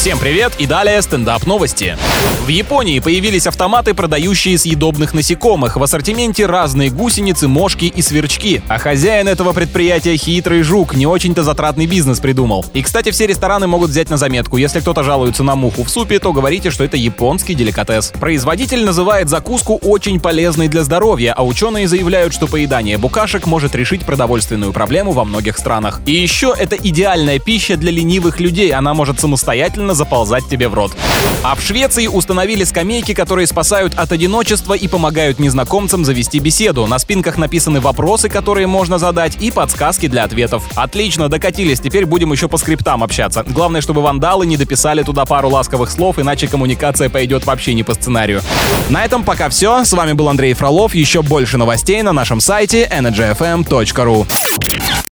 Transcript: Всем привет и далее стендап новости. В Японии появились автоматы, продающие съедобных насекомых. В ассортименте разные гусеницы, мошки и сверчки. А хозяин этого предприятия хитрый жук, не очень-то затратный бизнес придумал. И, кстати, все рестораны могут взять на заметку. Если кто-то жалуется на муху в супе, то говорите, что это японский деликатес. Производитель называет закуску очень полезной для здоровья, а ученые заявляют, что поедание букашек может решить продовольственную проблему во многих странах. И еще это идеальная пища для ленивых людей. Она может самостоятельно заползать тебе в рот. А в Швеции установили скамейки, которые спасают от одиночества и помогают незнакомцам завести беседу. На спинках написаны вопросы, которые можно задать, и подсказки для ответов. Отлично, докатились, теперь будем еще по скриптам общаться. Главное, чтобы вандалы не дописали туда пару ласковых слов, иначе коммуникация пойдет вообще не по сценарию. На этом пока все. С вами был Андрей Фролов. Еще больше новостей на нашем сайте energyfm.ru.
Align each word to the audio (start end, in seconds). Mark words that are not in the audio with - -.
Всем 0.00 0.18
привет 0.18 0.54
и 0.56 0.64
далее 0.64 1.02
стендап 1.02 1.44
новости. 1.44 1.94
В 2.46 2.48
Японии 2.48 3.00
появились 3.00 3.46
автоматы, 3.46 3.92
продающие 3.92 4.56
съедобных 4.56 5.12
насекомых. 5.12 5.76
В 5.76 5.82
ассортименте 5.82 6.46
разные 6.46 6.88
гусеницы, 6.88 7.48
мошки 7.48 7.84
и 7.84 8.00
сверчки. 8.00 8.62
А 8.66 8.78
хозяин 8.78 9.28
этого 9.28 9.52
предприятия 9.52 10.16
хитрый 10.16 10.62
жук, 10.62 10.94
не 10.94 11.06
очень-то 11.06 11.42
затратный 11.42 11.84
бизнес 11.84 12.18
придумал. 12.18 12.64
И, 12.72 12.82
кстати, 12.82 13.10
все 13.10 13.26
рестораны 13.26 13.66
могут 13.66 13.90
взять 13.90 14.08
на 14.08 14.16
заметку. 14.16 14.56
Если 14.56 14.80
кто-то 14.80 15.02
жалуется 15.02 15.44
на 15.44 15.54
муху 15.54 15.84
в 15.84 15.90
супе, 15.90 16.18
то 16.18 16.32
говорите, 16.32 16.70
что 16.70 16.82
это 16.82 16.96
японский 16.96 17.54
деликатес. 17.54 18.14
Производитель 18.18 18.86
называет 18.86 19.28
закуску 19.28 19.76
очень 19.82 20.18
полезной 20.18 20.68
для 20.68 20.82
здоровья, 20.82 21.34
а 21.36 21.44
ученые 21.44 21.86
заявляют, 21.86 22.32
что 22.32 22.46
поедание 22.46 22.96
букашек 22.96 23.46
может 23.46 23.74
решить 23.74 24.06
продовольственную 24.06 24.72
проблему 24.72 25.12
во 25.12 25.26
многих 25.26 25.58
странах. 25.58 26.00
И 26.06 26.12
еще 26.12 26.54
это 26.58 26.74
идеальная 26.74 27.38
пища 27.38 27.76
для 27.76 27.92
ленивых 27.92 28.40
людей. 28.40 28.72
Она 28.72 28.94
может 28.94 29.20
самостоятельно 29.20 29.89
заползать 29.94 30.48
тебе 30.48 30.68
в 30.68 30.74
рот. 30.74 30.92
А 31.42 31.54
в 31.54 31.62
Швеции 31.62 32.06
установили 32.06 32.64
скамейки, 32.64 33.14
которые 33.14 33.46
спасают 33.46 33.94
от 33.96 34.12
одиночества 34.12 34.74
и 34.74 34.88
помогают 34.88 35.38
незнакомцам 35.38 36.04
завести 36.04 36.38
беседу. 36.38 36.86
На 36.86 36.98
спинках 36.98 37.38
написаны 37.38 37.80
вопросы, 37.80 38.28
которые 38.28 38.66
можно 38.66 38.98
задать, 38.98 39.42
и 39.42 39.50
подсказки 39.50 40.06
для 40.06 40.24
ответов. 40.24 40.64
Отлично, 40.74 41.28
докатились, 41.28 41.80
теперь 41.80 42.06
будем 42.06 42.32
еще 42.32 42.48
по 42.48 42.56
скриптам 42.56 43.02
общаться. 43.02 43.44
Главное, 43.48 43.80
чтобы 43.80 44.02
вандалы 44.02 44.46
не 44.46 44.56
дописали 44.56 45.02
туда 45.02 45.24
пару 45.24 45.48
ласковых 45.48 45.90
слов, 45.90 46.18
иначе 46.18 46.48
коммуникация 46.48 47.08
пойдет 47.08 47.46
вообще 47.46 47.74
не 47.74 47.82
по 47.82 47.94
сценарию. 47.94 48.42
На 48.88 49.04
этом 49.04 49.24
пока 49.24 49.48
все. 49.48 49.84
С 49.84 49.92
вами 49.92 50.12
был 50.12 50.28
Андрей 50.28 50.54
Фролов. 50.54 50.94
Еще 50.94 51.22
больше 51.22 51.58
новостей 51.58 52.02
на 52.02 52.12
нашем 52.12 52.40
сайте 52.40 52.90
energyfm.ru. 52.92 54.26